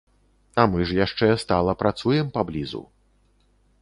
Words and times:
А 0.61 0.63
мы 0.71 0.87
ж 0.91 0.95
яшчэ 0.99 1.29
стала 1.43 1.75
працуем 1.81 2.33
паблізу. 2.39 2.81